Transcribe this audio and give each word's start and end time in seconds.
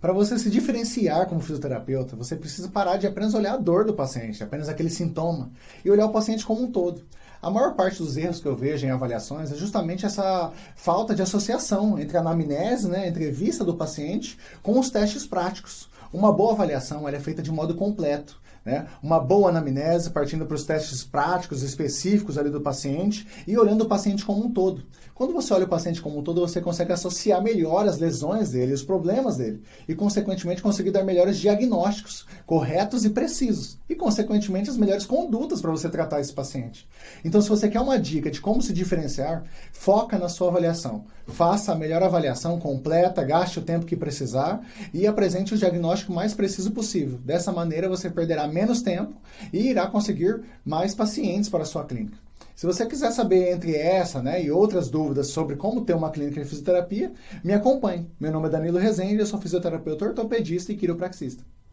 Para 0.00 0.14
você 0.14 0.38
se 0.38 0.48
diferenciar 0.48 1.28
como 1.28 1.40
fisioterapeuta, 1.40 2.16
você 2.16 2.34
precisa 2.34 2.68
parar 2.68 2.96
de 2.96 3.06
apenas 3.06 3.34
olhar 3.34 3.54
a 3.54 3.58
dor 3.58 3.84
do 3.84 3.92
paciente, 3.92 4.42
apenas 4.42 4.68
aquele 4.68 4.88
sintoma, 4.88 5.50
e 5.84 5.90
olhar 5.90 6.06
o 6.06 6.12
paciente 6.12 6.44
como 6.46 6.62
um 6.62 6.72
todo. 6.72 7.02
A 7.42 7.48
maior 7.48 7.74
parte 7.74 8.02
dos 8.02 8.18
erros 8.18 8.38
que 8.38 8.46
eu 8.46 8.54
vejo 8.54 8.86
em 8.86 8.90
avaliações 8.90 9.50
é 9.50 9.54
justamente 9.54 10.04
essa 10.04 10.52
falta 10.76 11.14
de 11.14 11.22
associação 11.22 11.98
entre 11.98 12.18
a 12.18 12.20
anamnese, 12.20 12.86
né, 12.86 13.04
a 13.04 13.08
entrevista 13.08 13.64
do 13.64 13.74
paciente, 13.74 14.36
com 14.62 14.78
os 14.78 14.90
testes 14.90 15.26
práticos. 15.26 15.88
Uma 16.12 16.32
boa 16.32 16.52
avaliação 16.52 17.08
é 17.08 17.18
feita 17.18 17.40
de 17.40 17.50
modo 17.50 17.74
completo. 17.74 18.38
Né? 18.64 18.86
Uma 19.02 19.18
boa 19.18 19.48
anamnese, 19.48 20.10
partindo 20.10 20.44
para 20.44 20.54
os 20.54 20.64
testes 20.64 21.02
práticos, 21.02 21.62
específicos 21.62 22.36
ali 22.36 22.50
do 22.50 22.60
paciente 22.60 23.26
e 23.46 23.56
olhando 23.56 23.84
o 23.84 23.88
paciente 23.88 24.24
como 24.24 24.44
um 24.44 24.52
todo. 24.52 24.82
Quando 25.14 25.34
você 25.34 25.52
olha 25.52 25.66
o 25.66 25.68
paciente 25.68 26.00
como 26.00 26.18
um 26.18 26.22
todo, 26.22 26.40
você 26.40 26.62
consegue 26.62 26.92
associar 26.92 27.42
melhor 27.42 27.86
as 27.86 27.98
lesões 27.98 28.52
dele, 28.52 28.72
os 28.72 28.82
problemas 28.82 29.36
dele, 29.36 29.62
e, 29.86 29.94
consequentemente, 29.94 30.62
conseguir 30.62 30.92
dar 30.92 31.04
melhores 31.04 31.38
diagnósticos 31.38 32.26
corretos 32.46 33.04
e 33.04 33.10
precisos, 33.10 33.78
e, 33.86 33.94
consequentemente, 33.94 34.70
as 34.70 34.78
melhores 34.78 35.04
condutas 35.04 35.60
para 35.60 35.70
você 35.70 35.90
tratar 35.90 36.20
esse 36.20 36.32
paciente. 36.32 36.88
Então, 37.30 37.40
se 37.40 37.48
você 37.48 37.68
quer 37.68 37.78
uma 37.78 37.96
dica 37.96 38.28
de 38.28 38.40
como 38.40 38.60
se 38.60 38.72
diferenciar, 38.72 39.44
foca 39.70 40.18
na 40.18 40.28
sua 40.28 40.48
avaliação. 40.48 41.04
Faça 41.28 41.70
a 41.70 41.76
melhor 41.76 42.02
avaliação 42.02 42.58
completa, 42.58 43.22
gaste 43.22 43.60
o 43.60 43.62
tempo 43.62 43.86
que 43.86 43.94
precisar 43.94 44.60
e 44.92 45.06
apresente 45.06 45.54
o 45.54 45.56
diagnóstico 45.56 46.12
mais 46.12 46.34
preciso 46.34 46.72
possível. 46.72 47.20
Dessa 47.24 47.52
maneira, 47.52 47.88
você 47.88 48.10
perderá 48.10 48.48
menos 48.48 48.82
tempo 48.82 49.14
e 49.52 49.68
irá 49.68 49.86
conseguir 49.86 50.40
mais 50.64 50.92
pacientes 50.92 51.48
para 51.48 51.62
a 51.62 51.66
sua 51.66 51.84
clínica. 51.84 52.18
Se 52.56 52.66
você 52.66 52.84
quiser 52.84 53.12
saber 53.12 53.52
entre 53.52 53.76
essa 53.76 54.20
né, 54.20 54.42
e 54.42 54.50
outras 54.50 54.90
dúvidas 54.90 55.28
sobre 55.28 55.54
como 55.54 55.84
ter 55.84 55.94
uma 55.94 56.10
clínica 56.10 56.42
de 56.42 56.48
fisioterapia, 56.48 57.12
me 57.44 57.52
acompanhe. 57.52 58.10
Meu 58.18 58.32
nome 58.32 58.48
é 58.48 58.50
Danilo 58.50 58.76
Rezende, 58.76 59.20
eu 59.20 59.26
sou 59.26 59.40
fisioterapeuta 59.40 60.06
ortopedista 60.06 60.72
e 60.72 60.76
quiropraxista. 60.76 61.44